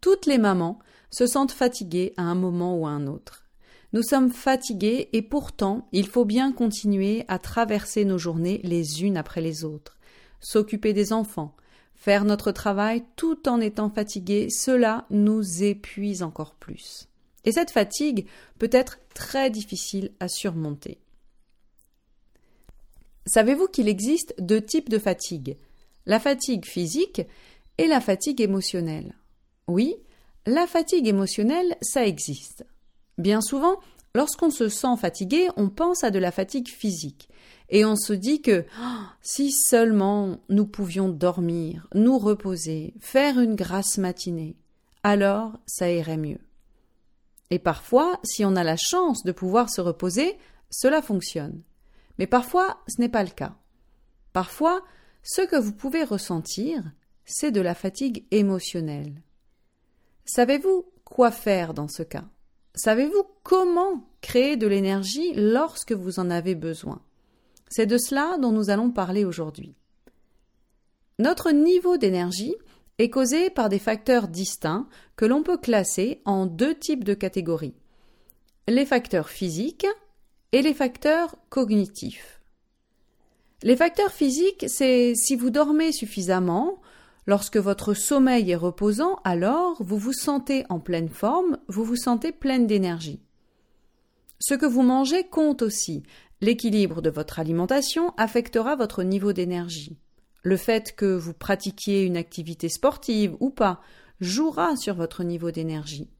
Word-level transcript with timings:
Toutes 0.00 0.26
les 0.26 0.38
mamans 0.38 0.80
se 1.10 1.26
sentent 1.26 1.52
fatiguées 1.52 2.14
à 2.16 2.22
un 2.22 2.34
moment 2.34 2.76
ou 2.76 2.86
à 2.86 2.90
un 2.90 3.06
autre. 3.06 3.44
Nous 3.92 4.02
sommes 4.02 4.30
fatigués 4.30 5.08
et 5.12 5.22
pourtant 5.22 5.88
il 5.92 6.06
faut 6.06 6.24
bien 6.24 6.52
continuer 6.52 7.24
à 7.28 7.38
traverser 7.38 8.04
nos 8.04 8.18
journées 8.18 8.60
les 8.62 9.02
unes 9.02 9.16
après 9.16 9.40
les 9.40 9.64
autres, 9.64 9.98
s'occuper 10.40 10.92
des 10.92 11.12
enfants, 11.12 11.54
Faire 12.00 12.24
notre 12.24 12.50
travail 12.50 13.04
tout 13.14 13.46
en 13.46 13.60
étant 13.60 13.90
fatigué, 13.90 14.48
cela 14.48 15.04
nous 15.10 15.62
épuise 15.62 16.22
encore 16.22 16.54
plus. 16.54 17.08
Et 17.44 17.52
cette 17.52 17.72
fatigue 17.72 18.26
peut 18.58 18.70
être 18.72 19.00
très 19.12 19.50
difficile 19.50 20.10
à 20.18 20.26
surmonter. 20.26 20.98
Savez-vous 23.26 23.66
qu'il 23.66 23.86
existe 23.86 24.34
deux 24.38 24.62
types 24.62 24.88
de 24.88 24.98
fatigue? 24.98 25.58
La 26.06 26.18
fatigue 26.18 26.64
physique 26.64 27.20
et 27.76 27.86
la 27.86 28.00
fatigue 28.00 28.40
émotionnelle. 28.40 29.14
Oui, 29.68 29.94
la 30.46 30.66
fatigue 30.66 31.06
émotionnelle, 31.06 31.76
ça 31.82 32.06
existe. 32.06 32.64
Bien 33.18 33.42
souvent, 33.42 33.78
lorsqu'on 34.14 34.50
se 34.50 34.68
sent 34.68 34.96
fatigué, 34.98 35.48
on 35.56 35.68
pense 35.68 36.04
à 36.04 36.10
de 36.10 36.18
la 36.18 36.32
fatigue 36.32 36.68
physique 36.68 37.28
et 37.68 37.84
on 37.84 37.96
se 37.96 38.12
dit 38.12 38.42
que 38.42 38.64
oh, 38.80 39.02
si 39.22 39.52
seulement 39.52 40.38
nous 40.48 40.66
pouvions 40.66 41.08
dormir, 41.08 41.86
nous 41.94 42.18
reposer, 42.18 42.94
faire 43.00 43.38
une 43.38 43.54
grasse 43.54 43.98
matinée, 43.98 44.56
alors 45.02 45.52
ça 45.66 45.90
irait 45.90 46.16
mieux. 46.16 46.40
Et 47.50 47.58
parfois, 47.58 48.20
si 48.22 48.44
on 48.44 48.56
a 48.56 48.64
la 48.64 48.76
chance 48.76 49.24
de 49.24 49.32
pouvoir 49.32 49.70
se 49.70 49.80
reposer, 49.80 50.36
cela 50.70 51.02
fonctionne. 51.02 51.62
Mais 52.18 52.26
parfois, 52.26 52.80
ce 52.86 53.00
n'est 53.00 53.08
pas 53.08 53.24
le 53.24 53.30
cas. 53.30 53.56
Parfois, 54.32 54.82
ce 55.22 55.42
que 55.42 55.56
vous 55.56 55.72
pouvez 55.72 56.04
ressentir, 56.04 56.82
c'est 57.24 57.50
de 57.50 57.60
la 57.60 57.74
fatigue 57.74 58.24
émotionnelle. 58.30 59.22
Savez-vous 60.24 60.86
quoi 61.04 61.30
faire 61.30 61.74
dans 61.74 61.88
ce 61.88 62.02
cas? 62.02 62.24
Savez-vous 62.74 63.24
comment 63.42 64.08
créer 64.20 64.56
de 64.56 64.66
l'énergie 64.66 65.32
lorsque 65.34 65.92
vous 65.92 66.18
en 66.18 66.30
avez 66.30 66.54
besoin? 66.54 67.00
C'est 67.68 67.86
de 67.86 67.98
cela 67.98 68.36
dont 68.38 68.52
nous 68.52 68.70
allons 68.70 68.90
parler 68.90 69.24
aujourd'hui. 69.24 69.74
Notre 71.18 71.50
niveau 71.50 71.96
d'énergie 71.96 72.54
est 72.98 73.10
causé 73.10 73.50
par 73.50 73.68
des 73.68 73.78
facteurs 73.78 74.28
distincts 74.28 74.88
que 75.16 75.24
l'on 75.24 75.42
peut 75.42 75.58
classer 75.58 76.20
en 76.24 76.46
deux 76.46 76.74
types 76.74 77.04
de 77.04 77.14
catégories. 77.14 77.74
Les 78.68 78.86
facteurs 78.86 79.28
physiques 79.28 79.86
et 80.52 80.62
les 80.62 80.74
facteurs 80.74 81.36
cognitifs. 81.48 82.40
Les 83.62 83.76
facteurs 83.76 84.12
physiques, 84.12 84.64
c'est 84.68 85.14
si 85.14 85.36
vous 85.36 85.50
dormez 85.50 85.92
suffisamment, 85.92 86.80
lorsque 87.30 87.58
votre 87.58 87.94
sommeil 87.94 88.50
est 88.50 88.56
reposant, 88.56 89.20
alors 89.22 89.80
vous 89.84 89.98
vous 89.98 90.12
sentez 90.12 90.64
en 90.68 90.80
pleine 90.80 91.08
forme, 91.08 91.58
vous 91.68 91.84
vous 91.84 91.94
sentez 91.94 92.32
pleine 92.32 92.66
d'énergie. 92.66 93.20
Ce 94.40 94.54
que 94.54 94.66
vous 94.66 94.82
mangez 94.82 95.22
compte 95.22 95.62
aussi. 95.62 96.02
L'équilibre 96.40 97.00
de 97.02 97.08
votre 97.08 97.38
alimentation 97.38 98.12
affectera 98.16 98.74
votre 98.74 99.04
niveau 99.04 99.32
d'énergie. 99.32 99.96
Le 100.42 100.56
fait 100.56 100.96
que 100.96 101.14
vous 101.14 101.32
pratiquiez 101.32 102.02
une 102.02 102.16
activité 102.16 102.68
sportive 102.68 103.36
ou 103.38 103.50
pas 103.50 103.80
jouera 104.20 104.74
sur 104.74 104.96
votre 104.96 105.22
niveau 105.22 105.52
d'énergie. 105.52 106.10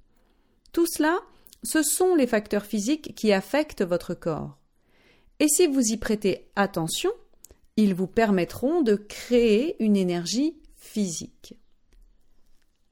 Tout 0.72 0.86
cela, 0.86 1.18
ce 1.64 1.82
sont 1.82 2.14
les 2.14 2.28
facteurs 2.28 2.64
physiques 2.64 3.16
qui 3.16 3.32
affectent 3.32 3.82
votre 3.82 4.14
corps. 4.14 4.58
Et 5.40 5.48
si 5.48 5.66
vous 5.66 5.86
y 5.86 5.96
prêtez 5.96 6.46
attention, 6.54 7.10
ils 7.76 7.96
vous 7.96 8.06
permettront 8.06 8.82
de 8.82 8.94
créer 8.94 9.74
une 9.82 9.96
énergie 9.96 10.59
physique. 10.92 11.54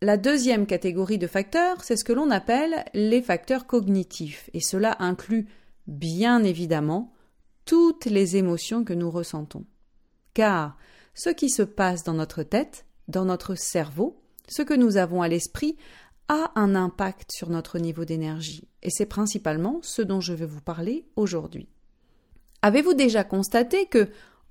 La 0.01 0.17
deuxième 0.17 0.67
catégorie 0.67 1.19
de 1.19 1.27
facteurs, 1.27 1.83
c'est 1.83 1.97
ce 1.97 2.05
que 2.05 2.13
l'on 2.13 2.31
appelle 2.31 2.85
les 2.95 3.21
facteurs 3.21 3.67
cognitifs, 3.67 4.49
et 4.55 4.61
cela 4.61 4.97
inclut 5.01 5.49
bien 5.89 6.45
évidemment 6.45 7.13
toutes 7.65 8.05
les 8.05 8.37
émotions 8.37 8.85
que 8.85 8.93
nous 8.93 9.11
ressentons. 9.11 9.65
Car 10.35 10.77
ce 11.15 11.31
qui 11.31 11.51
se 11.51 11.63
passe 11.63 12.05
dans 12.05 12.15
notre 12.15 12.45
tête, 12.45 12.87
dans 13.09 13.25
notre 13.25 13.57
cerveau, 13.57 14.23
ce 14.47 14.63
que 14.63 14.75
nous 14.75 14.97
avons 14.97 15.21
à 15.21 15.29
l'esprit, 15.29 15.77
a 16.29 16.53
un 16.55 16.77
impact 16.77 17.33
sur 17.33 17.51
notre 17.51 17.81
niveau 17.81 18.05
d'énergie, 18.05 18.69
et 18.85 18.91
c'est 18.91 19.07
principalement 19.07 19.81
ce 19.83 20.03
dont 20.03 20.21
je 20.21 20.35
vais 20.35 20.47
vous 20.47 20.61
parler 20.61 21.07
aujourd'hui. 21.17 21.69
Avez-vous 22.63 22.95
déjà 22.95 23.25
constaté 23.25 23.87
que, 23.87 24.09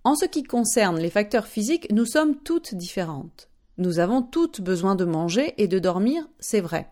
en 0.07 0.15
ce 0.15 0.23
qui 0.23 0.43
concerne 0.43 0.99
les 0.99 1.09
facteurs 1.09 1.47
physiques, 1.47 1.91
nous 1.91 2.05
sommes 2.05 2.37
toutes 2.37 2.73
différentes 2.73 3.49
Nous 3.77 3.99
avons 3.99 4.21
toutes 4.21 4.61
besoin 4.61 4.95
de 4.95 5.03
manger 5.03 5.53
et 5.57 5.67
de 5.67 5.79
dormir, 5.79 6.25
c'est 6.39 6.61
vrai. 6.61 6.89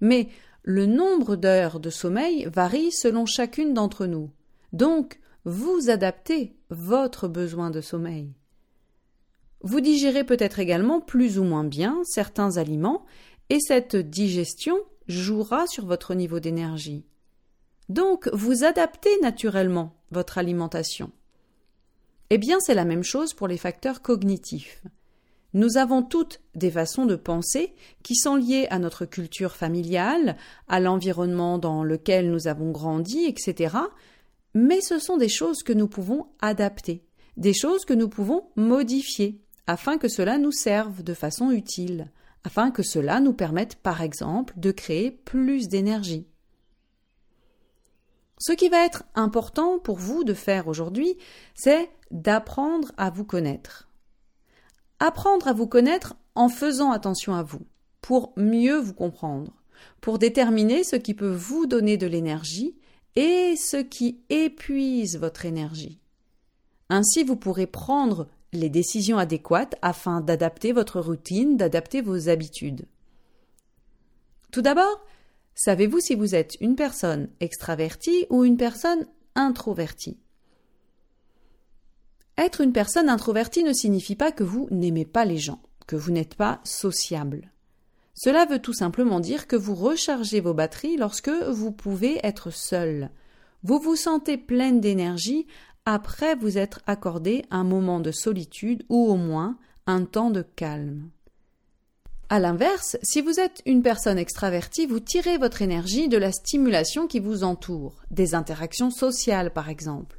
Mais 0.00 0.28
le 0.64 0.84
nombre 0.84 1.36
d'heures 1.36 1.78
de 1.78 1.88
sommeil 1.88 2.48
varie 2.52 2.90
selon 2.90 3.26
chacune 3.26 3.74
d'entre 3.74 4.06
nous. 4.06 4.32
Donc, 4.72 5.20
vous 5.44 5.88
adaptez 5.88 6.56
votre 6.68 7.28
besoin 7.28 7.70
de 7.70 7.80
sommeil. 7.80 8.34
Vous 9.60 9.80
digérez 9.80 10.24
peut-être 10.24 10.58
également 10.58 11.00
plus 11.00 11.38
ou 11.38 11.44
moins 11.44 11.62
bien 11.62 12.00
certains 12.02 12.56
aliments 12.56 13.06
et 13.50 13.60
cette 13.60 13.94
digestion 13.94 14.78
jouera 15.06 15.68
sur 15.68 15.86
votre 15.86 16.12
niveau 16.12 16.40
d'énergie. 16.40 17.06
Donc 17.88 18.28
vous 18.32 18.64
adaptez 18.64 19.16
naturellement 19.22 19.94
votre 20.10 20.38
alimentation. 20.38 21.12
Eh 22.30 22.38
bien 22.38 22.58
c'est 22.60 22.74
la 22.74 22.84
même 22.84 23.04
chose 23.04 23.32
pour 23.32 23.48
les 23.48 23.56
facteurs 23.56 24.02
cognitifs. 24.02 24.82
Nous 25.54 25.78
avons 25.78 26.02
toutes 26.02 26.40
des 26.54 26.70
façons 26.70 27.06
de 27.06 27.16
penser 27.16 27.74
qui 28.02 28.14
sont 28.16 28.36
liées 28.36 28.66
à 28.70 28.78
notre 28.78 29.06
culture 29.06 29.56
familiale, 29.56 30.36
à 30.68 30.78
l'environnement 30.78 31.58
dans 31.58 31.82
lequel 31.82 32.30
nous 32.30 32.48
avons 32.48 32.70
grandi, 32.70 33.24
etc., 33.24 33.76
mais 34.54 34.80
ce 34.82 34.98
sont 34.98 35.16
des 35.16 35.28
choses 35.28 35.62
que 35.62 35.72
nous 35.72 35.88
pouvons 35.88 36.26
adapter, 36.40 37.02
des 37.38 37.54
choses 37.54 37.86
que 37.86 37.94
nous 37.94 38.08
pouvons 38.08 38.44
modifier, 38.56 39.40
afin 39.66 39.96
que 39.96 40.08
cela 40.08 40.36
nous 40.36 40.52
serve 40.52 41.02
de 41.02 41.14
façon 41.14 41.50
utile, 41.50 42.10
afin 42.44 42.70
que 42.70 42.82
cela 42.82 43.20
nous 43.20 43.32
permette 43.32 43.76
par 43.76 44.02
exemple 44.02 44.52
de 44.58 44.70
créer 44.70 45.10
plus 45.10 45.68
d'énergie. 45.68 46.26
Ce 48.38 48.52
qui 48.52 48.68
va 48.68 48.84
être 48.84 49.04
important 49.14 49.78
pour 49.78 49.96
vous 49.96 50.24
de 50.24 50.34
faire 50.34 50.68
aujourd'hui, 50.68 51.16
c'est 51.54 51.90
d'apprendre 52.10 52.92
à 52.96 53.10
vous 53.10 53.24
connaître. 53.24 53.88
Apprendre 55.00 55.48
à 55.48 55.52
vous 55.52 55.66
connaître 55.66 56.16
en 56.34 56.48
faisant 56.48 56.92
attention 56.92 57.34
à 57.34 57.42
vous, 57.42 57.66
pour 58.00 58.32
mieux 58.36 58.78
vous 58.78 58.94
comprendre, 58.94 59.52
pour 60.00 60.18
déterminer 60.18 60.84
ce 60.84 60.96
qui 60.96 61.14
peut 61.14 61.32
vous 61.32 61.66
donner 61.66 61.96
de 61.96 62.06
l'énergie 62.06 62.76
et 63.16 63.56
ce 63.56 63.76
qui 63.76 64.20
épuise 64.28 65.18
votre 65.18 65.44
énergie. 65.44 65.98
Ainsi, 66.88 67.24
vous 67.24 67.36
pourrez 67.36 67.66
prendre 67.66 68.28
les 68.52 68.70
décisions 68.70 69.18
adéquates 69.18 69.74
afin 69.82 70.20
d'adapter 70.20 70.72
votre 70.72 71.00
routine, 71.00 71.56
d'adapter 71.56 72.00
vos 72.00 72.28
habitudes. 72.28 72.86
Tout 74.52 74.62
d'abord, 74.62 75.04
savez-vous 75.58 75.98
si 75.98 76.14
vous 76.14 76.36
êtes 76.36 76.56
une 76.60 76.76
personne 76.76 77.28
extravertie 77.40 78.26
ou 78.30 78.44
une 78.44 78.56
personne 78.56 79.06
introvertie? 79.34 80.16
Être 82.38 82.60
une 82.60 82.72
personne 82.72 83.08
introvertie 83.08 83.64
ne 83.64 83.72
signifie 83.72 84.14
pas 84.14 84.30
que 84.30 84.44
vous 84.44 84.68
n'aimez 84.70 85.04
pas 85.04 85.24
les 85.24 85.38
gens, 85.38 85.60
que 85.88 85.96
vous 85.96 86.12
n'êtes 86.12 86.36
pas 86.36 86.60
sociable. 86.62 87.50
Cela 88.14 88.46
veut 88.46 88.60
tout 88.60 88.72
simplement 88.72 89.18
dire 89.18 89.48
que 89.48 89.56
vous 89.56 89.74
rechargez 89.74 90.40
vos 90.40 90.54
batteries 90.54 90.96
lorsque 90.96 91.30
vous 91.30 91.72
pouvez 91.72 92.20
être 92.22 92.50
seul. 92.52 93.10
Vous 93.64 93.80
vous 93.80 93.96
sentez 93.96 94.38
pleine 94.38 94.80
d'énergie 94.80 95.48
après 95.84 96.36
vous 96.36 96.56
être 96.56 96.80
accordé 96.86 97.44
un 97.50 97.64
moment 97.64 97.98
de 97.98 98.12
solitude 98.12 98.84
ou 98.88 99.08
au 99.08 99.16
moins 99.16 99.58
un 99.88 100.04
temps 100.04 100.30
de 100.30 100.42
calme. 100.42 101.10
À 102.30 102.40
l'inverse, 102.40 102.98
si 103.02 103.22
vous 103.22 103.40
êtes 103.40 103.62
une 103.64 103.82
personne 103.82 104.18
extravertie, 104.18 104.84
vous 104.84 105.00
tirez 105.00 105.38
votre 105.38 105.62
énergie 105.62 106.08
de 106.08 106.18
la 106.18 106.30
stimulation 106.30 107.06
qui 107.06 107.20
vous 107.20 107.42
entoure, 107.42 108.02
des 108.10 108.34
interactions 108.34 108.90
sociales 108.90 109.50
par 109.50 109.70
exemple. 109.70 110.18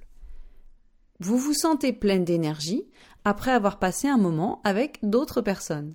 Vous 1.20 1.38
vous 1.38 1.54
sentez 1.54 1.94
pleine 1.94 2.26
d'énergie 2.26 2.88
après 3.26 3.52
avoir 3.52 3.78
passé 3.78 4.08
un 4.08 4.18
moment 4.18 4.60
avec 4.64 4.98
d'autres 5.04 5.42
personnes. 5.42 5.94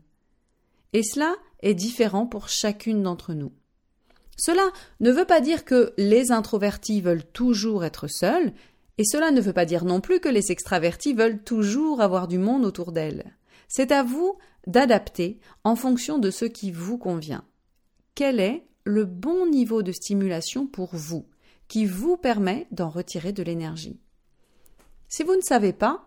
Et 0.93 1.02
cela 1.02 1.34
est 1.62 1.75
différent 1.75 2.26
pour 2.26 2.49
chacune 2.49 3.02
d'entre 3.02 3.34
nous. 3.34 3.52
Cela 4.37 4.70
ne 5.00 5.11
veut 5.11 5.25
pas 5.25 5.40
dire 5.40 5.64
que 5.64 5.94
les 5.96 6.31
introvertis 6.31 7.00
veulent 7.00 7.26
toujours 7.26 7.84
être 7.84 8.06
seuls, 8.06 8.52
et 8.99 9.05
cela 9.05 9.31
ne 9.31 9.41
veut 9.41 9.52
pas 9.52 9.64
dire 9.64 9.85
non 9.85 10.00
plus 10.00 10.20
que 10.20 10.29
les 10.29 10.52
extravertis 10.52 11.14
veulent 11.14 11.43
toujours 11.43 12.00
avoir 12.00 12.29
du 12.29 12.38
monde 12.38 12.64
autour 12.64 12.93
d'elles. 12.93 13.37
C'est 13.69 13.93
à 13.93 14.02
vous 14.02 14.38
d'adapter 14.67 15.41
en 15.64 15.76
fonction 15.76 16.19
de 16.19 16.31
ce 16.31 16.44
qui 16.44 16.70
vous 16.70 16.99
convient. 16.99 17.44
Quel 18.14 18.41
est 18.41 18.67
le 18.85 19.05
bon 19.05 19.46
niveau 19.46 19.82
de 19.82 19.93
stimulation 19.93 20.67
pour 20.67 20.91
vous, 20.93 21.26
qui 21.69 21.87
vous 21.87 22.17
permet 22.17 22.67
d'en 22.70 22.88
retirer 22.88 23.32
de 23.32 23.43
l'énergie? 23.43 23.99
Si 25.08 25.23
vous 25.23 25.35
ne 25.35 25.43
savez 25.43 25.73
pas, 25.73 26.06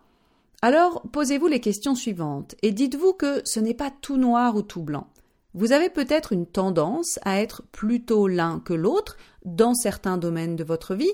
alors 0.62 1.04
posez-vous 1.12 1.48
les 1.48 1.60
questions 1.60 1.95
suivantes 1.95 2.56
et 2.62 2.72
dites-vous 2.72 3.13
que 3.13 3.42
ce 3.45 3.60
n'est 3.60 3.74
pas 3.74 3.92
tout 3.92 4.18
noir 4.18 4.56
ou 4.56 4.62
tout 4.62 4.81
blanc. 4.81 5.07
Vous 5.54 5.72
avez 5.72 5.90
peut-être 5.90 6.33
une 6.33 6.45
tendance 6.45 7.19
à 7.24 7.42
être 7.42 7.63
plutôt 7.72 8.28
l'un 8.28 8.60
que 8.60 8.74
l'autre 8.74 9.18
dans 9.45 9.74
certains 9.74 10.18
domaines 10.18 10.56
de 10.56 10.63
votre 10.63 10.94
vie, 10.94 11.13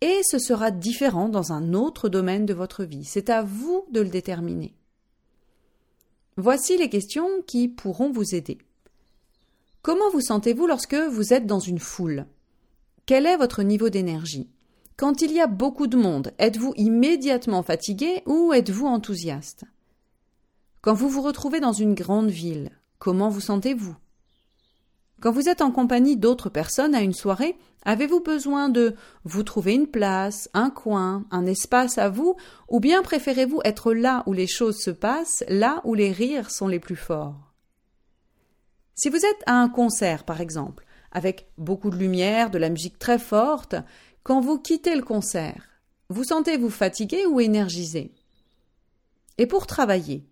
et 0.00 0.20
ce 0.22 0.38
sera 0.38 0.70
différent 0.70 1.28
dans 1.28 1.52
un 1.52 1.74
autre 1.74 2.08
domaine 2.08 2.46
de 2.46 2.54
votre 2.54 2.84
vie. 2.84 3.04
C'est 3.04 3.30
à 3.30 3.42
vous 3.42 3.84
de 3.90 4.00
le 4.00 4.08
déterminer. 4.08 4.74
Voici 6.36 6.76
les 6.76 6.88
questions 6.88 7.28
qui 7.46 7.68
pourront 7.68 8.12
vous 8.12 8.34
aider. 8.34 8.58
Comment 9.82 10.10
vous 10.10 10.20
sentez-vous 10.20 10.66
lorsque 10.66 10.94
vous 10.94 11.32
êtes 11.32 11.46
dans 11.46 11.60
une 11.60 11.80
foule? 11.80 12.26
Quel 13.06 13.26
est 13.26 13.36
votre 13.36 13.62
niveau 13.62 13.88
d'énergie? 13.88 14.48
Quand 14.96 15.22
il 15.22 15.32
y 15.32 15.40
a 15.40 15.46
beaucoup 15.46 15.86
de 15.86 15.96
monde, 15.96 16.32
êtes-vous 16.38 16.74
immédiatement 16.76 17.62
fatigué 17.62 18.22
ou 18.26 18.52
êtes-vous 18.52 18.86
enthousiaste? 18.86 19.64
Quand 20.80 20.94
vous 20.94 21.08
vous 21.08 21.22
retrouvez 21.22 21.60
dans 21.60 21.72
une 21.72 21.94
grande 21.94 22.30
ville, 22.30 22.70
Comment 22.98 23.28
vous 23.28 23.40
sentez-vous? 23.40 23.94
Quand 25.20 25.32
vous 25.32 25.48
êtes 25.48 25.62
en 25.62 25.72
compagnie 25.72 26.16
d'autres 26.16 26.48
personnes 26.48 26.94
à 26.94 27.02
une 27.02 27.12
soirée, 27.12 27.56
avez-vous 27.84 28.20
besoin 28.20 28.68
de 28.68 28.94
vous 29.24 29.42
trouver 29.42 29.74
une 29.74 29.88
place, 29.88 30.48
un 30.54 30.70
coin, 30.70 31.24
un 31.32 31.44
espace 31.44 31.98
à 31.98 32.08
vous, 32.08 32.36
ou 32.68 32.78
bien 32.78 33.02
préférez-vous 33.02 33.60
être 33.64 33.92
là 33.92 34.22
où 34.26 34.32
les 34.32 34.46
choses 34.46 34.78
se 34.78 34.90
passent, 34.90 35.44
là 35.48 35.80
où 35.84 35.94
les 35.94 36.12
rires 36.12 36.52
sont 36.52 36.68
les 36.68 36.78
plus 36.78 36.96
forts? 36.96 37.52
Si 38.94 39.08
vous 39.08 39.24
êtes 39.24 39.42
à 39.46 39.54
un 39.54 39.68
concert, 39.68 40.24
par 40.24 40.40
exemple, 40.40 40.84
avec 41.10 41.48
beaucoup 41.58 41.90
de 41.90 41.96
lumière, 41.96 42.50
de 42.50 42.58
la 42.58 42.68
musique 42.68 42.98
très 42.98 43.18
forte, 43.18 43.74
quand 44.22 44.40
vous 44.40 44.58
quittez 44.58 44.94
le 44.94 45.02
concert, 45.02 45.64
vous 46.10 46.24
sentez-vous 46.24 46.70
fatigué 46.70 47.26
ou 47.26 47.40
énergisé? 47.40 48.12
Et 49.36 49.46
pour 49.46 49.66
travailler, 49.66 50.28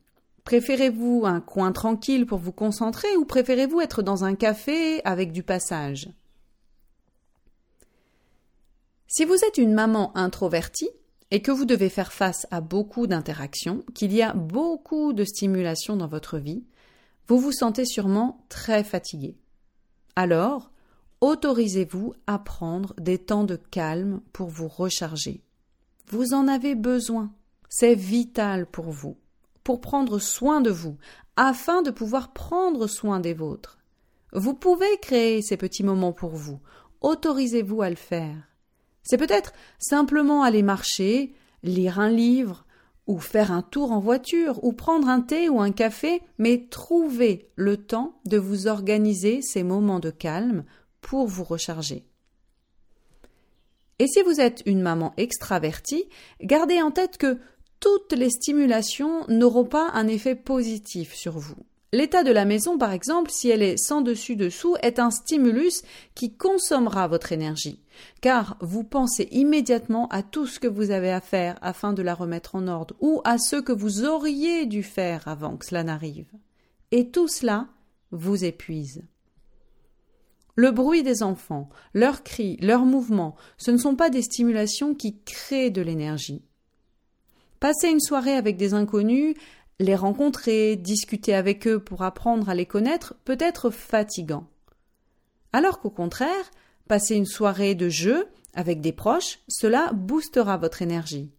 Préférez-vous 0.47 1.23
un 1.25 1.41
coin 1.41 1.73
tranquille 1.73 2.25
pour 2.25 2.39
vous 2.39 2.53
concentrer 2.53 3.17
ou 3.17 3.25
préférez-vous 3.25 3.81
être 3.81 4.01
dans 4.01 4.23
un 4.23 4.37
café 4.37 5.05
avec 5.05 5.33
du 5.33 5.43
passage? 5.43 6.09
Si 9.09 9.25
vous 9.25 9.35
êtes 9.35 9.59
une 9.59 9.75
maman 9.75 10.17
introvertie 10.17 10.89
et 11.33 11.43
que 11.43 11.51
vous 11.51 11.65
devez 11.65 11.89
faire 11.89 12.13
face 12.13 12.47
à 12.53 12.61
beaucoup 12.61 13.09
d'interactions, 13.09 13.85
qu'il 13.93 14.13
y 14.13 14.23
a 14.23 14.35
beaucoup 14.35 15.13
de 15.13 15.25
stimulation 15.25 15.97
dans 15.97 16.07
votre 16.07 16.39
vie, 16.39 16.63
vous 17.27 17.41
vous 17.41 17.51
sentez 17.51 17.85
sûrement 17.85 18.47
très 18.49 18.85
fatigué. 18.85 19.37
Alors, 20.15 20.71
autorisez-vous 21.23 22.15
à 22.29 22.39
prendre 22.39 22.95
des 23.01 23.19
temps 23.19 23.43
de 23.43 23.57
calme 23.57 24.21
pour 24.33 24.47
vous 24.47 24.69
recharger. 24.69 25.43
Vous 26.07 26.35
en 26.35 26.47
avez 26.47 26.77
besoin. 26.77 27.33
C'est 27.69 27.97
vital 27.97 28.67
pour 28.67 28.93
vous 28.93 29.17
pour 29.67 29.81
prendre 29.81 30.21
soin 30.21 30.61
de 30.61 30.71
vous, 30.71 30.97
afin 31.35 31.83
de 31.83 31.91
pouvoir 31.91 32.33
prendre 32.33 32.87
soin 32.87 33.19
des 33.19 33.35
vôtres. 33.35 33.79
Vous 34.33 34.55
pouvez 34.55 34.97
créer 35.03 35.43
ces 35.43 35.57
petits 35.57 35.83
moments 35.83 36.13
pour 36.13 36.37
vous. 36.37 36.61
Autorisez-vous 37.01 37.83
à 37.83 37.91
le 37.91 37.97
faire. 37.97 38.37
C'est 39.03 39.19
peut-être 39.19 39.53
simplement 39.81 40.45
aller 40.45 40.63
marcher, 40.63 41.35
lire 41.65 41.99
un 41.99 42.11
livre, 42.11 42.65
ou 43.09 43.19
faire 43.19 43.51
un 43.51 43.63
tour 43.63 43.91
en 43.91 43.99
voiture, 43.99 44.63
ou 44.63 44.73
prendre 44.73 45.09
un 45.09 45.21
thé 45.21 45.49
ou 45.49 45.61
un 45.61 45.73
café, 45.73 46.23
mais 46.39 46.69
trouvez 46.71 47.51
le 47.57 47.77
temps 47.77 48.21
de 48.25 48.39
vous 48.39 48.69
organiser 48.69 49.43
ces 49.43 49.65
moments 49.65 49.99
de 49.99 50.11
calme 50.11 50.65
pour 51.01 51.27
vous 51.27 51.43
recharger. 51.43 52.07
Et 53.99 54.07
si 54.07 54.23
vous 54.23 54.41
êtes 54.41 54.63
une 54.65 54.83
maman 54.83 55.13
extravertie, 55.17 56.05
gardez 56.41 56.81
en 56.83 56.93
tête 56.93 57.17
que 57.17 57.39
toutes 57.81 58.13
les 58.13 58.31
stimulations 58.31 59.25
n'auront 59.29 59.65
pas 59.65 59.91
un 59.95 60.09
effet 60.09 60.35
positif 60.35 61.15
sur 61.15 61.39
vous. 61.39 61.57
L'état 61.93 62.25
de 62.25 62.33
la 62.33 62.45
maison, 62.45 62.79
par 62.79 62.93
exemple, 62.93 63.31
si 63.31 63.49
elle 63.49 63.63
est 63.63 63.77
sans 63.77 64.01
dessus-dessous, 64.01 64.77
est 64.83 64.99
un 64.99 65.11
stimulus 65.11 65.83
qui 66.15 66.35
consommera 66.35 67.07
votre 67.07 67.33
énergie, 67.33 67.81
car 68.21 68.59
vous 68.61 68.83
pensez 68.83 69.29
immédiatement 69.31 70.09
à 70.09 70.23
tout 70.23 70.47
ce 70.47 70.59
que 70.59 70.67
vous 70.67 70.91
avez 70.91 71.13
à 71.13 71.21
faire 71.21 71.57
afin 71.63 71.93
de 71.93 72.03
la 72.03 72.15
remettre 72.15 72.57
en 72.57 72.67
ordre, 72.67 72.97
ou 73.01 73.21
à 73.25 73.39
ce 73.39 73.57
que 73.57 73.73
vous 73.73 74.05
auriez 74.05 74.67
dû 74.67 74.83
faire 74.83 75.27
avant 75.29 75.57
que 75.57 75.65
cela 75.65 75.85
n'arrive. 75.85 76.27
Et 76.91 77.11
tout 77.11 77.29
cela 77.29 77.69
vous 78.11 78.45
épuise. 78.45 79.03
Le 80.57 80.73
bruit 80.73 81.03
des 81.03 81.23
enfants, 81.23 81.69
leurs 81.95 82.25
cris, 82.25 82.57
leurs 82.63 82.85
mouvements, 82.85 83.37
ce 83.59 83.71
ne 83.71 83.77
sont 83.77 83.95
pas 83.95 84.11
des 84.11 84.23
stimulations 84.23 84.95
qui 84.95 85.21
créent 85.23 85.71
de 85.71 85.83
l'énergie. 85.83 86.43
Passer 87.61 87.89
une 87.89 88.01
soirée 88.01 88.35
avec 88.35 88.57
des 88.57 88.75
inconnus, 88.75 89.35
les 89.79 89.95
rencontrer, 89.95 90.77
discuter 90.77 91.35
avec 91.35 91.67
eux 91.67 91.79
pour 91.79 92.03
apprendre 92.03 92.49
à 92.49 92.55
les 92.55 92.67
connaître 92.67 93.15
peut 93.25 93.39
être 93.41 93.71
fatigant. 93.71 94.47
Alors 95.53 95.81
qu'au 95.81 95.91
contraire, 95.91 96.51
passer 96.89 97.15
une 97.15 97.27
soirée 97.27 97.75
de 97.75 97.89
jeu 97.89 98.29
avec 98.55 98.81
des 98.81 98.93
proches, 98.93 99.41
cela 99.49 99.93
boostera 99.93 100.57
votre 100.57 100.83
énergie. 100.83 101.31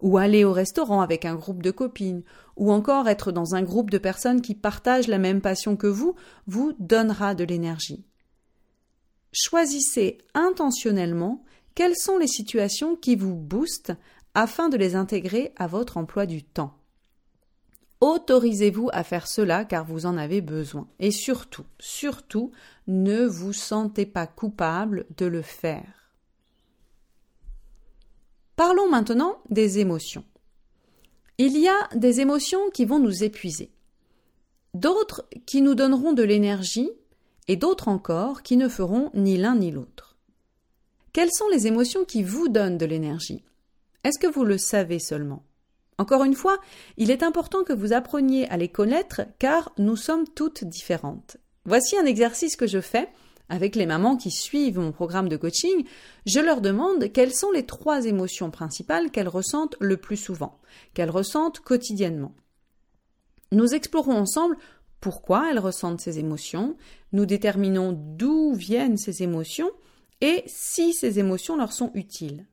Ou 0.00 0.18
aller 0.18 0.44
au 0.44 0.52
restaurant 0.52 1.00
avec 1.00 1.24
un 1.24 1.34
groupe 1.34 1.62
de 1.62 1.70
copines, 1.70 2.24
ou 2.56 2.70
encore 2.72 3.08
être 3.08 3.32
dans 3.32 3.54
un 3.54 3.62
groupe 3.62 3.90
de 3.90 3.98
personnes 3.98 4.42
qui 4.42 4.54
partagent 4.54 5.08
la 5.08 5.18
même 5.18 5.40
passion 5.40 5.76
que 5.76 5.86
vous, 5.86 6.14
vous 6.46 6.72
donnera 6.78 7.34
de 7.34 7.44
l'énergie. 7.44 8.04
Choisissez 9.32 10.18
intentionnellement 10.34 11.44
quelles 11.74 11.96
sont 11.96 12.18
les 12.18 12.28
situations 12.28 12.96
qui 12.96 13.16
vous 13.16 13.34
boostent 13.34 13.92
afin 14.34 14.68
de 14.68 14.76
les 14.76 14.96
intégrer 14.96 15.52
à 15.56 15.66
votre 15.66 15.96
emploi 15.96 16.26
du 16.26 16.42
temps. 16.42 16.74
Autorisez-vous 18.00 18.90
à 18.92 19.02
faire 19.02 19.26
cela 19.26 19.64
car 19.64 19.84
vous 19.84 20.04
en 20.04 20.18
avez 20.18 20.40
besoin. 20.40 20.86
Et 20.98 21.10
surtout, 21.10 21.64
surtout, 21.78 22.52
ne 22.86 23.24
vous 23.24 23.52
sentez 23.52 24.04
pas 24.04 24.26
coupable 24.26 25.06
de 25.16 25.26
le 25.26 25.40
faire. 25.40 26.10
Parlons 28.56 28.90
maintenant 28.90 29.38
des 29.48 29.78
émotions. 29.78 30.24
Il 31.38 31.58
y 31.58 31.66
a 31.66 31.88
des 31.96 32.20
émotions 32.20 32.70
qui 32.72 32.84
vont 32.84 33.00
nous 33.00 33.24
épuiser, 33.24 33.72
d'autres 34.74 35.26
qui 35.46 35.62
nous 35.62 35.74
donneront 35.74 36.12
de 36.12 36.22
l'énergie 36.22 36.90
et 37.48 37.56
d'autres 37.56 37.88
encore 37.88 38.42
qui 38.42 38.56
ne 38.56 38.68
feront 38.68 39.10
ni 39.14 39.36
l'un 39.36 39.56
ni 39.56 39.72
l'autre. 39.72 40.16
Quelles 41.12 41.32
sont 41.32 41.48
les 41.48 41.66
émotions 41.66 42.04
qui 42.04 42.22
vous 42.22 42.48
donnent 42.48 42.78
de 42.78 42.86
l'énergie? 42.86 43.42
Est-ce 44.04 44.18
que 44.18 44.26
vous 44.26 44.44
le 44.44 44.58
savez 44.58 44.98
seulement? 44.98 45.42
Encore 45.98 46.24
une 46.24 46.34
fois, 46.34 46.58
il 46.96 47.10
est 47.10 47.22
important 47.22 47.64
que 47.64 47.72
vous 47.72 47.92
appreniez 47.92 48.48
à 48.48 48.56
les 48.56 48.68
connaître 48.68 49.22
car 49.38 49.72
nous 49.78 49.96
sommes 49.96 50.26
toutes 50.34 50.64
différentes. 50.64 51.38
Voici 51.64 51.96
un 51.96 52.04
exercice 52.04 52.56
que 52.56 52.66
je 52.66 52.80
fais 52.80 53.08
avec 53.48 53.76
les 53.76 53.86
mamans 53.86 54.16
qui 54.16 54.30
suivent 54.30 54.78
mon 54.78 54.92
programme 54.92 55.28
de 55.28 55.36
coaching. 55.36 55.84
Je 56.26 56.40
leur 56.40 56.60
demande 56.60 57.12
quelles 57.12 57.34
sont 57.34 57.50
les 57.50 57.64
trois 57.64 58.06
émotions 58.06 58.50
principales 58.50 59.10
qu'elles 59.10 59.28
ressentent 59.28 59.76
le 59.80 59.96
plus 59.96 60.16
souvent, 60.16 60.58
qu'elles 60.94 61.10
ressentent 61.10 61.60
quotidiennement. 61.60 62.34
Nous 63.52 63.74
explorons 63.74 64.16
ensemble 64.16 64.56
pourquoi 65.00 65.50
elles 65.50 65.58
ressentent 65.58 66.00
ces 66.00 66.18
émotions, 66.18 66.76
nous 67.12 67.26
déterminons 67.26 67.92
d'où 67.92 68.54
viennent 68.54 68.96
ces 68.96 69.22
émotions 69.22 69.70
et 70.20 70.42
si 70.46 70.94
ces 70.94 71.18
émotions 71.18 71.56
leur 71.56 71.72
sont 71.72 71.90
utiles. 71.94 72.46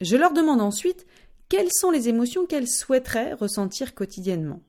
Je 0.00 0.16
leur 0.16 0.32
demande 0.32 0.60
ensuite 0.60 1.06
quelles 1.48 1.72
sont 1.72 1.90
les 1.90 2.08
émotions 2.08 2.46
qu'elles 2.46 2.68
souhaiteraient 2.68 3.34
ressentir 3.34 3.94
quotidiennement. 3.94 4.62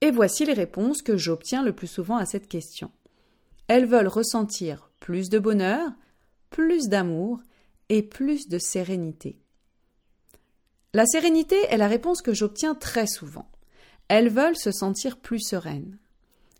Et 0.00 0.10
voici 0.10 0.44
les 0.44 0.52
réponses 0.52 1.02
que 1.02 1.16
j'obtiens 1.16 1.62
le 1.62 1.74
plus 1.74 1.86
souvent 1.86 2.16
à 2.16 2.26
cette 2.26 2.48
question. 2.48 2.90
Elles 3.68 3.86
veulent 3.86 4.08
ressentir 4.08 4.90
plus 5.00 5.28
de 5.30 5.38
bonheur, 5.38 5.90
plus 6.50 6.88
d'amour 6.88 7.40
et 7.88 8.02
plus 8.02 8.48
de 8.48 8.58
sérénité. 8.58 9.38
La 10.94 11.06
sérénité 11.06 11.56
est 11.70 11.76
la 11.78 11.88
réponse 11.88 12.20
que 12.20 12.34
j'obtiens 12.34 12.74
très 12.74 13.06
souvent. 13.06 13.48
Elles 14.08 14.28
veulent 14.28 14.56
se 14.56 14.72
sentir 14.72 15.18
plus 15.18 15.40
sereines. 15.40 15.98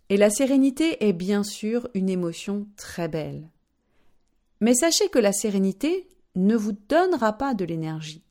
Et 0.09 0.17
la 0.17 0.31
sérénité 0.31 1.07
est 1.07 1.13
bien 1.13 1.43
sûr 1.43 1.89
une 1.95 2.09
émotion 2.09 2.67
très 2.77 3.09
belle. 3.09 3.51
Mais 4.61 4.75
sachez 4.75 5.09
que 5.09 5.19
la 5.19 5.33
sérénité 5.33 6.09
ne 6.35 6.57
vous 6.57 6.73
donnera 6.89 7.33
pas 7.35 7.55
de 7.55 7.65
l'énergie. 7.65 8.23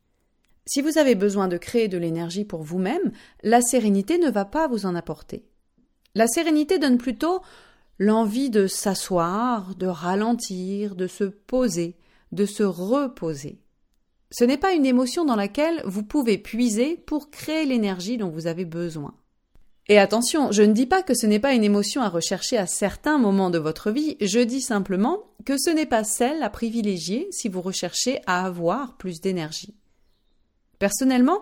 Si 0.66 0.82
vous 0.82 0.98
avez 0.98 1.16
besoin 1.16 1.48
de 1.48 1.58
créer 1.58 1.88
de 1.88 1.98
l'énergie 1.98 2.46
pour 2.46 2.64
vous-même, 2.64 3.12
la 3.44 3.62
sérénité 3.62 4.18
ne 4.18 4.30
va 4.30 4.46
pas 4.46 4.68
vous 4.68 4.86
en 4.86 4.96
apporter. 4.96 5.46
La 6.16 6.28
sérénité 6.28 6.78
donne 6.78 6.98
plutôt 6.98 7.42
l'envie 8.00 8.50
de 8.50 8.68
s'asseoir, 8.68 9.76
de 9.76 9.88
ralentir, 9.88 10.96
de 10.96 11.08
se 11.08 11.24
poser, 11.24 11.98
de 12.32 12.46
se 12.46 12.64
reposer. 12.64 13.60
Ce 14.32 14.44
n'est 14.44 14.58
pas 14.58 14.74
une 14.74 14.86
émotion 14.86 15.26
dans 15.26 15.36
laquelle 15.36 15.82
vous 15.86 16.04
pouvez 16.04 16.38
puiser 16.38 16.96
pour 16.96 17.30
créer 17.32 17.66
l'énergie 17.66 18.18
dont 18.18 18.30
vous 18.30 18.48
avez 18.48 18.66
besoin. 18.66 19.14
Et 19.88 19.98
attention, 19.98 20.52
je 20.52 20.62
ne 20.62 20.74
dis 20.74 20.86
pas 20.86 21.04
que 21.04 21.14
ce 21.14 21.26
n'est 21.26 21.40
pas 21.40 21.54
une 21.54 21.64
émotion 21.64 22.02
à 22.02 22.10
rechercher 22.10 22.58
à 22.58 22.68
certains 22.68 23.18
moments 23.18 23.50
de 23.50 23.58
votre 23.58 23.92
vie, 23.92 24.16
je 24.22 24.40
dis 24.40 24.62
simplement 24.62 25.24
que 25.46 25.58
ce 25.58 25.70
n'est 25.70 25.86
pas 25.86 26.04
celle 26.04 26.44
à 26.44 26.50
privilégier 26.50 27.28
si 27.32 27.50
vous 27.50 27.62
recherchez 27.62 28.22
à 28.28 28.46
avoir 28.46 28.96
plus 28.98 29.22
d'énergie. 29.22 29.76
Personnellement, 30.80 31.42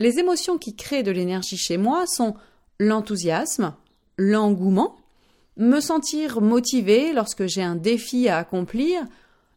les 0.00 0.18
émotions 0.18 0.58
qui 0.58 0.76
créent 0.76 1.02
de 1.02 1.10
l'énergie 1.10 1.56
chez 1.56 1.76
moi 1.76 2.06
sont 2.06 2.34
l'enthousiasme, 2.78 3.74
l'engouement, 4.16 4.96
me 5.56 5.80
sentir 5.80 6.40
motivé 6.40 7.12
lorsque 7.12 7.46
j'ai 7.46 7.62
un 7.62 7.74
défi 7.74 8.28
à 8.28 8.38
accomplir. 8.38 9.04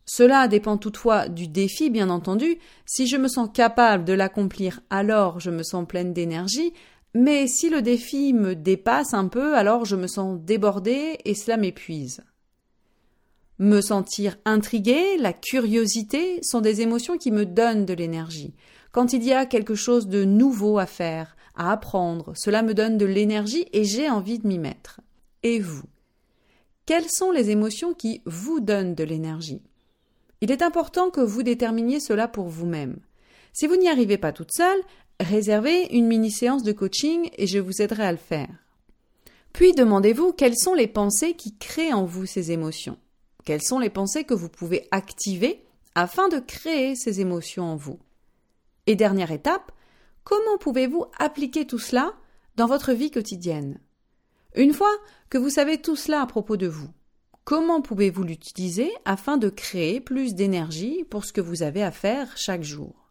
Cela 0.06 0.48
dépend 0.48 0.78
toutefois 0.78 1.28
du 1.28 1.48
défi, 1.48 1.90
bien 1.90 2.10
entendu. 2.10 2.58
Si 2.86 3.08
je 3.08 3.18
me 3.18 3.28
sens 3.28 3.50
capable 3.54 4.04
de 4.04 4.14
l'accomplir, 4.14 4.82
alors 4.90 5.40
je 5.40 5.52
me 5.52 5.64
sens 5.64 5.88
pleine 5.88 6.12
d'énergie. 6.12 6.74
Mais 7.14 7.48
si 7.48 7.70
le 7.70 7.82
défi 7.82 8.34
me 8.34 8.56
dépasse 8.56 9.14
un 9.14 9.28
peu, 9.28 9.56
alors 9.56 9.86
je 9.86 9.96
me 9.96 10.08
sens 10.08 10.40
débordée 10.40 11.20
et 11.26 11.36
cela 11.36 11.58
m'épuise. 11.58 12.24
Me 13.60 13.82
sentir 13.82 14.38
intrigué, 14.46 15.18
la 15.18 15.34
curiosité 15.34 16.40
sont 16.42 16.62
des 16.62 16.82
émotions 16.82 17.18
qui 17.18 17.32
me 17.32 17.46
donnent 17.46 17.86
de 17.86 17.94
l'énergie. 17.94 18.54
Quand 18.92 19.14
il 19.14 19.24
y 19.24 19.34
a 19.34 19.46
quelque 19.46 19.76
chose 19.76 20.08
de 20.08 20.24
nouveau 20.24 20.80
à 20.80 20.86
faire, 20.86 21.36
à 21.56 21.72
apprendre, 21.72 22.34
cela 22.36 22.64
me 22.64 22.74
donne 22.74 22.98
de 22.98 23.06
l'énergie 23.06 23.68
et 23.72 23.84
j'ai 23.84 24.10
envie 24.10 24.40
de 24.40 24.48
m'y 24.48 24.58
mettre. 24.58 25.02
Et 25.44 25.60
vous? 25.60 25.84
Quelles 26.86 27.10
sont 27.10 27.32
les 27.32 27.52
émotions 27.52 27.94
qui 27.94 28.22
vous 28.26 28.60
donnent 28.62 28.96
de 28.96 29.04
l'énergie? 29.04 29.62
Il 30.42 30.52
est 30.52 30.64
important 30.64 31.12
que 31.12 31.22
vous 31.22 31.44
déterminiez 31.44 32.00
cela 32.00 32.28
pour 32.28 32.48
vous-même. 32.48 32.98
Si 33.54 33.68
vous 33.68 33.76
n'y 33.76 33.90
arrivez 33.90 34.18
pas 34.18 34.32
toute 34.32 34.52
seule, 34.52 34.80
réservez 35.22 35.96
une 35.96 36.08
mini-séance 36.08 36.64
de 36.64 36.72
coaching 36.72 37.30
et 37.38 37.48
je 37.48 37.60
vous 37.60 37.82
aiderai 37.82 38.04
à 38.04 38.12
le 38.12 38.18
faire. 38.18 38.50
Puis 39.54 39.74
demandez-vous 39.74 40.34
quelles 40.34 40.58
sont 40.58 40.74
les 40.74 40.88
pensées 40.88 41.34
qui 41.34 41.58
créent 41.58 41.94
en 41.94 42.06
vous 42.06 42.26
ces 42.26 42.52
émotions? 42.52 42.98
Quelles 43.46 43.62
sont 43.62 43.80
les 43.80 43.90
pensées 43.90 44.24
que 44.24 44.34
vous 44.34 44.50
pouvez 44.50 44.88
activer 44.92 45.64
afin 45.96 46.30
de 46.30 46.40
créer 46.40 46.96
ces 46.96 47.22
émotions 47.22 47.64
en 47.66 47.76
vous? 47.76 48.00
Et 48.88 48.96
dernière 48.96 49.32
étape, 49.32 49.72
comment 50.24 50.58
pouvez-vous 50.60 51.06
appliquer 51.20 51.66
tout 51.66 51.80
cela 51.80 52.14
dans 52.56 52.68
votre 52.68 52.94
vie 52.94 53.12
quotidienne? 53.12 53.80
Une 54.56 54.74
fois 54.74 54.92
que 55.30 55.38
vous 55.38 55.50
savez 55.50 55.82
tout 55.82 55.96
cela 55.96 56.22
à 56.22 56.26
propos 56.26 56.58
de 56.58 56.68
vous, 56.68 56.90
comment 57.44 57.82
pouvez-vous 57.82 58.24
l'utiliser 58.24 58.92
afin 59.06 59.38
de 59.38 59.50
créer 59.50 60.00
plus 60.02 60.36
d'énergie 60.36 61.04
pour 61.10 61.26
ce 61.26 61.34
que 61.34 61.42
vous 61.42 61.64
avez 61.64 61.84
à 61.84 61.92
faire 61.92 62.38
chaque 62.38 62.64
jour? 62.64 63.10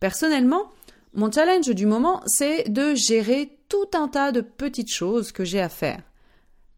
Personnellement, 0.00 0.70
mon 1.14 1.30
challenge 1.30 1.68
du 1.70 1.86
moment, 1.86 2.22
c'est 2.26 2.68
de 2.68 2.94
gérer 2.94 3.58
tout 3.68 3.88
un 3.94 4.08
tas 4.08 4.32
de 4.32 4.40
petites 4.40 4.92
choses 4.92 5.32
que 5.32 5.44
j'ai 5.44 5.60
à 5.60 5.68
faire. 5.68 6.02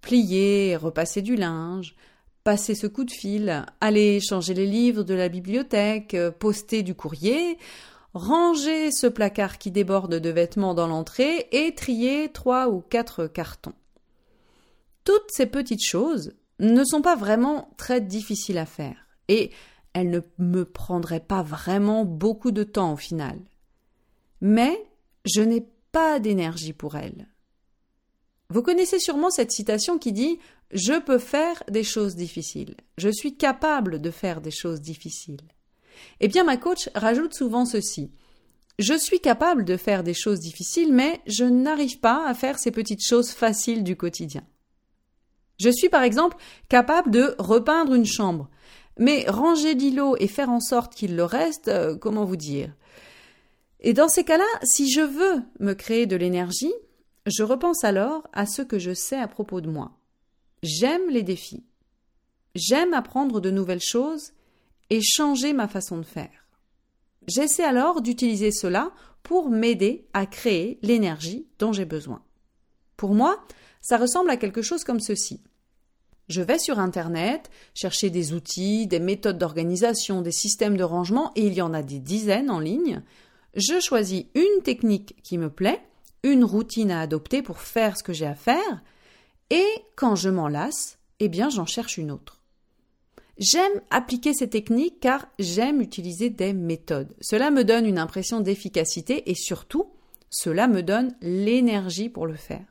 Plier, 0.01 0.77
repasser 0.77 1.23
du 1.23 1.37
linge, 1.37 1.95
passer 2.45 2.75
ce 2.75 2.87
coup 2.87 3.05
de 3.05 3.11
fil, 3.11 3.65
aller 3.81 4.21
changer 4.21 4.55
les 4.55 4.67
livres 4.67 5.05
de 5.05 5.15
la 5.15 5.29
bibliothèque, 5.29 6.15
euh, 6.15 6.31
poster 6.31 6.83
du 6.83 6.95
courrier, 6.95 7.59
ranger 8.15 8.91
ce 8.91 9.07
placard 9.07 9.59
qui 9.59 9.71
déborde 9.71 10.15
de 10.15 10.31
vêtements 10.31 10.75
dans 10.75 10.89
l'entrée 10.89 11.49
et 11.53 11.75
trier 11.75 12.31
trois 12.33 12.69
ou 12.69 12.81
quatre 12.81 13.27
cartons. 13.27 13.75
Toutes 15.05 15.31
ces 15.31 15.47
petites 15.47 15.85
choses 15.85 16.33
ne 16.59 16.85
sont 16.85 17.03
pas 17.03 17.17
vraiment 17.17 17.71
très 17.77 18.01
difficiles 18.01 18.59
à 18.59 18.67
faire 18.67 19.07
et 19.29 19.51
elles 19.93 20.11
ne 20.11 20.21
me 20.39 20.65
prendraient 20.65 21.21
pas 21.21 21.43
vraiment 21.43 22.05
beaucoup 22.05 22.51
de 22.51 22.65
temps 22.65 22.93
au 22.93 22.97
final. 22.97 23.39
Mais 24.43 24.85
je 25.25 25.41
n'ai 25.41 25.67
pas 25.93 26.19
d'énergie 26.19 26.73
pour 26.73 26.97
elles. 26.97 27.29
Vous 28.51 28.63
connaissez 28.63 28.99
sûrement 28.99 29.31
cette 29.31 29.53
citation 29.53 29.99
qui 29.99 30.13
dit 30.13 30.39
je 30.73 30.99
peux 30.99 31.19
faire 31.19 31.63
des 31.71 31.85
choses 31.85 32.17
difficiles. 32.17 32.75
Je 32.99 33.09
suis 33.09 33.37
capable 33.37 34.01
de 34.01 34.11
faire 34.11 34.41
des 34.41 34.51
choses 34.51 34.81
difficiles. 34.81 35.41
Eh 36.21 36.29
bien, 36.29 36.45
ma 36.45 36.57
coach 36.57 36.91
rajoute 36.95 37.35
souvent 37.35 37.65
ceci. 37.65 38.11
Je 38.79 38.95
suis 38.95 39.21
capable 39.21 39.65
de 39.65 39.77
faire 39.77 40.03
des 40.03 40.15
choses 40.15 40.41
difficiles, 40.41 40.93
mais 40.93 41.21
je 41.27 41.45
n'arrive 41.45 42.01
pas 42.01 42.27
à 42.27 42.35
faire 42.35 42.59
ces 42.59 42.73
petites 42.73 43.05
choses 43.05 43.31
faciles 43.31 43.85
du 43.85 43.97
quotidien. 43.97 44.43
Je 45.61 45.71
suis 45.71 45.89
par 45.89 46.03
exemple 46.03 46.37
capable 46.69 47.11
de 47.11 47.37
repeindre 47.39 47.95
une 47.95 48.07
chambre, 48.07 48.51
mais 48.99 49.25
ranger 49.29 49.75
l'îlot 49.75 50.17
et 50.19 50.27
faire 50.27 50.51
en 50.51 50.61
sorte 50.61 50.95
qu'il 50.95 51.15
le 51.15 51.25
reste, 51.25 51.69
euh, 51.69 51.97
comment 51.97 52.25
vous 52.25 52.37
dire? 52.37 52.75
Et 53.83 53.93
dans 53.93 54.09
ces 54.09 54.25
cas-là, 54.25 54.47
si 54.63 54.91
je 54.91 55.01
veux 55.01 55.43
me 55.61 55.75
créer 55.75 56.07
de 56.07 56.17
l'énergie, 56.17 56.73
je 57.27 57.43
repense 57.43 57.85
alors 57.85 58.29
à 58.33 58.47
ce 58.47 58.63
que 58.63 58.79
je 58.79 58.95
sais 58.95 59.19
à 59.19 59.29
propos 59.29 59.61
de 59.61 59.69
moi. 59.69 59.99
J'aime 60.63 61.11
les 61.11 61.23
défis. 61.23 61.65
J'aime 62.55 62.95
apprendre 62.95 63.41
de 63.41 63.51
nouvelles 63.51 63.81
choses 63.81 64.33
et 64.91 65.01
changer 65.03 65.53
ma 65.53 65.69
façon 65.69 65.99
de 65.99 66.05
faire. 66.05 66.47
J'essaie 67.27 67.65
alors 67.65 68.03
d'utiliser 68.03 68.53
cela 68.53 68.93
pour 69.23 69.51
m'aider 69.51 70.07
à 70.13 70.27
créer 70.27 70.79
l'énergie 70.83 71.47
dont 71.59 71.73
j'ai 71.73 71.85
besoin. 71.85 72.23
Pour 72.97 73.15
moi, 73.15 73.45
ça 73.81 73.97
ressemble 73.97 74.31
à 74.31 74.37
quelque 74.37 74.63
chose 74.63 74.85
comme 74.85 75.01
ceci. 75.01 75.41
Je 76.29 76.41
vais 76.41 76.59
sur 76.59 76.79
Internet 76.79 77.51
chercher 77.75 78.11
des 78.11 78.33
outils, 78.33 78.87
des 78.87 79.01
méthodes 79.01 79.39
d'organisation, 79.39 80.23
des 80.23 80.33
systèmes 80.33 80.77
de 80.77 80.85
rangement, 80.85 81.33
et 81.35 81.47
il 81.47 81.55
y 81.55 81.63
en 81.63 81.75
a 81.75 81.83
des 81.83 81.99
dizaines 81.99 82.51
en 82.51 82.61
ligne. 82.61 83.03
Je 83.55 83.81
choisis 83.81 84.25
une 84.35 84.63
technique 84.63 85.17
qui 85.23 85.39
me 85.39 85.51
plaît, 85.51 85.83
une 86.23 86.45
routine 86.45 86.91
à 86.91 87.01
adopter 87.01 87.43
pour 87.43 87.61
faire 87.61 87.97
ce 87.97 88.03
que 88.03 88.13
j'ai 88.13 88.27
à 88.27 88.35
faire, 88.35 88.83
et 89.51 89.67
quand 89.97 90.17
je 90.17 90.31
m'en 90.31 90.49
lasse, 90.49 90.99
eh 91.21 91.29
bien 91.29 91.51
j'en 91.51 91.67
cherche 91.67 91.99
une 91.99 92.11
autre. 92.11 92.43
J'aime 93.39 93.81
appliquer 93.91 94.35
ces 94.35 94.49
techniques 94.49 95.01
car 95.01 95.27
j'aime 95.39 95.81
utiliser 95.81 96.31
des 96.31 96.53
méthodes. 96.53 97.15
Cela 97.21 97.51
me 97.51 97.65
donne 97.65 97.87
une 97.87 97.99
impression 97.99 98.41
d'efficacité 98.41 99.31
et 99.31 99.35
surtout, 99.35 99.91
cela 100.31 100.69
me 100.69 100.83
donne 100.83 101.15
l'énergie 101.21 102.09
pour 102.09 102.27
le 102.27 102.37
faire. 102.37 102.65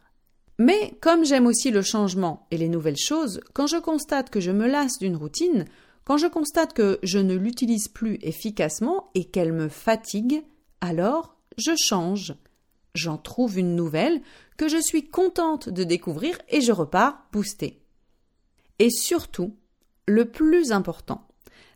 Mais 0.58 0.94
comme 1.02 1.26
j'aime 1.26 1.48
aussi 1.48 1.72
le 1.72 1.82
changement 1.82 2.48
et 2.52 2.58
les 2.58 2.70
nouvelles 2.70 2.98
choses, 2.98 3.42
quand 3.54 3.68
je 3.68 3.78
constate 3.78 4.30
que 4.30 4.40
je 4.40 4.52
me 4.52 4.68
lasse 4.68 5.00
d'une 5.00 5.16
routine, 5.16 5.66
quand 6.04 6.18
je 6.18 6.28
constate 6.28 6.74
que 6.74 7.00
je 7.04 7.20
ne 7.20 7.36
l'utilise 7.36 7.88
plus 7.88 8.18
efficacement 8.22 9.10
et 9.14 9.26
qu'elle 9.26 9.54
me 9.54 9.70
fatigue, 9.70 10.44
alors 10.82 11.38
je 11.58 11.72
change. 11.76 12.36
J'en 12.94 13.18
trouve 13.18 13.58
une 13.58 13.76
nouvelle 13.76 14.22
que 14.58 14.68
je 14.68 14.78
suis 14.78 15.10
contente 15.10 15.70
de 15.70 15.84
découvrir 15.84 16.38
et 16.50 16.60
je 16.60 16.72
repars 16.72 17.28
boostée. 17.32 17.82
Et 18.80 18.90
surtout, 18.90 19.56
le 20.08 20.30
plus 20.30 20.72
important, 20.72 21.28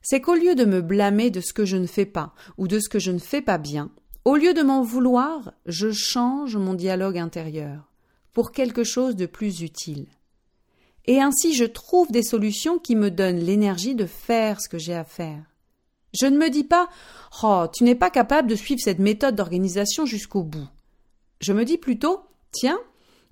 c'est 0.02 0.20
qu'au 0.20 0.36
lieu 0.36 0.56
de 0.56 0.66
me 0.66 0.82
blâmer 0.82 1.30
de 1.30 1.40
ce 1.40 1.54
que 1.54 1.66
je 1.66 1.78
ne 1.78 1.88
fais 1.88 2.06
pas 2.06 2.34
ou 2.58 2.68
de 2.68 2.80
ce 2.80 2.90
que 2.90 3.00
je 3.00 3.12
ne 3.12 3.20
fais 3.20 3.42
pas 3.42 3.58
bien, 3.58 3.92
Au 4.26 4.38
lieu 4.38 4.56
de 4.56 4.64
m'en 4.64 4.82
vouloir, 4.82 5.54
je 5.68 5.92
change 5.92 6.58
mon 6.58 6.74
dialogue 6.74 7.20
intérieur 7.20 7.92
pour 8.34 8.52
quelque 8.52 8.84
chose 8.84 9.16
de 9.16 9.28
plus 9.28 9.62
utile. 9.62 10.08
Et 11.06 11.22
ainsi 11.22 11.54
je 11.54 11.64
trouve 11.64 12.12
des 12.12 12.24
solutions 12.24 12.80
qui 12.80 12.96
me 12.96 13.12
donnent 13.12 13.38
l'énergie 13.38 13.94
de 13.94 14.08
faire 14.08 14.60
ce 14.62 14.68
que 14.68 14.80
j'ai 14.80 14.96
à 14.96 15.04
faire. 15.04 15.44
Je 16.20 16.26
ne 16.26 16.38
me 16.38 16.50
dis 16.50 16.64
pas 16.64 16.90
Oh, 17.44 17.66
tu 17.74 17.84
n'es 17.84 17.96
pas 17.96 18.10
capable 18.10 18.50
de 18.50 18.56
suivre 18.56 18.82
cette 18.82 19.00
méthode 19.00 19.36
d'organisation 19.36 20.06
jusqu'au 20.06 20.44
bout. 20.44 20.68
Je 21.42 21.54
me 21.54 21.66
dis 21.66 21.78
plutôt 21.78 22.22
Tiens, 22.52 22.80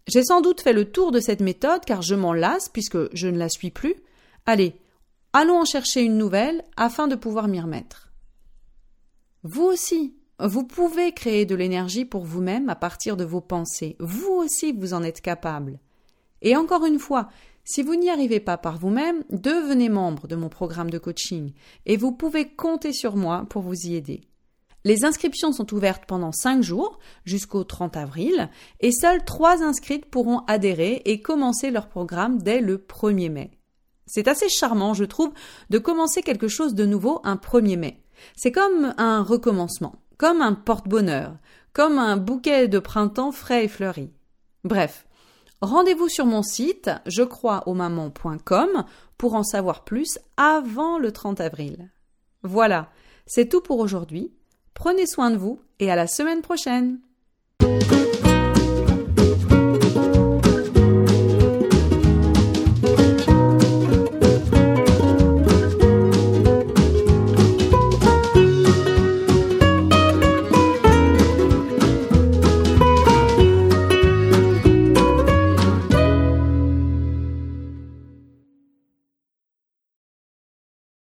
j'ai 0.08 0.24
sans 0.24 0.42
doute 0.42 0.62
fait 0.62 0.74
le 0.74 0.92
tour 0.92 1.12
de 1.12 1.20
cette 1.20 1.40
méthode 1.40 1.86
car 1.86 2.02
je 2.02 2.16
m'en 2.16 2.34
lasse 2.34 2.70
puisque 2.70 3.16
je 3.16 3.28
ne 3.28 3.38
la 3.38 3.50
suis 3.50 3.72
plus. 3.72 3.96
Allez, 4.46 4.75
allons 5.32 5.62
en 5.62 5.66
chercher 5.66 6.02
une 6.02 6.18
nouvelle 6.18 6.63
afin 6.75 7.08
de 7.08 7.16
pouvoir 7.16 7.48
m'y 7.48 7.62
remettre. 7.62 8.12
Vous 9.44 9.63
aussi, 9.63 10.16
vous 10.40 10.63
pouvez 10.63 11.13
créer 11.13 11.46
de 11.46 11.56
l'énergie 11.56 12.06
pour 12.06 12.25
vous-même 12.25 12.70
à 12.70 12.75
partir 12.75 13.16
de 13.16 13.24
vos 13.24 13.42
pensées. 13.42 13.96
Vous 14.00 14.32
aussi, 14.32 14.74
vous 14.74 14.94
en 14.94 15.04
êtes 15.04 15.22
capable. 15.22 15.80
Et 16.42 16.58
encore 16.58 16.86
une 16.86 17.00
fois, 17.00 17.30
si 17.65 17.82
vous 17.82 17.96
n'y 17.96 18.10
arrivez 18.10 18.39
pas 18.39 18.58
par 18.58 18.77
vous-même, 18.77 19.24
devenez 19.29 19.89
membre 19.89 20.27
de 20.27 20.36
mon 20.36 20.50
programme 20.50 20.89
de 20.89 20.98
coaching 20.98 21.53
et 21.86 21.98
vous 21.98 22.12
pouvez 22.12 22.50
compter 22.50 22.91
sur 22.91 23.15
moi 23.15 23.46
pour 23.50 23.62
vous 23.62 23.88
y 23.88 23.96
aider. 23.96 24.22
Les 24.86 25.05
inscriptions 25.05 25.53
sont 25.53 25.74
ouvertes 25.74 26.03
pendant 26.05 26.34
5 26.34 26.62
jours 26.62 27.00
jusqu'au 27.24 27.63
30 27.63 27.96
avril 27.96 28.50
et 28.82 28.91
seules 28.91 29.24
3 29.24 29.63
inscrites 29.63 30.08
pourront 30.08 30.39
adhérer 30.48 31.01
et 31.05 31.22
commencer 31.22 31.72
leur 31.72 31.88
programme 31.88 32.41
dès 32.41 32.60
le 32.60 32.77
1er 32.77 33.29
mai. 33.29 33.51
C'est 34.05 34.27
assez 34.27 34.50
charmant, 34.50 34.93
je 34.93 35.05
trouve, 35.05 35.32
de 35.70 35.77
commencer 35.77 36.22
quelque 36.22 36.50
chose 36.50 36.75
de 36.75 36.86
nouveau 36.86 37.22
un 37.24 37.36
1er 37.36 37.77
mai. 37.77 38.03
C'est 38.36 38.51
comme 38.51 38.93
un 38.98 39.24
recommencement, 39.24 39.96
comme 40.17 40.41
un 40.41 40.53
porte-bonheur, 40.53 41.38
comme 41.72 41.98
un 41.98 42.17
bouquet 42.17 42.67
de 42.67 42.79
printemps 42.79 43.32
frais 43.32 43.63
et 43.63 43.70
fleuri. 43.70 44.12
Bref, 44.65 45.08
rendez-vous 45.63 46.10
sur 46.10 46.25
mon 46.25 46.43
site 46.43 46.91
je 47.05 47.24
crois 47.24 47.63
au 47.67 47.74
pour 49.17 49.36
en 49.36 49.43
savoir 49.43 49.84
plus 49.84 50.20
avant 50.36 50.98
le 50.98 51.12
30 51.12 51.39
avril. 51.39 51.89
Voilà, 52.43 52.89
c'est 53.25 53.48
tout 53.48 53.62
pour 53.62 53.79
aujourd'hui. 53.79 54.34
Prenez 54.74 55.05
soin 55.05 55.32
de 55.32 55.38
vous 55.38 55.62
et 55.79 55.89
à 55.89 55.96
la 55.96 56.08
semaine 56.08 56.41
prochaine. 56.41 57.00